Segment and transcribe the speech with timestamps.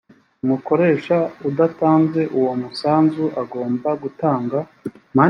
[0.43, 1.17] umukoresha
[1.49, 4.57] udatanze uwo musanzu agomba gutanga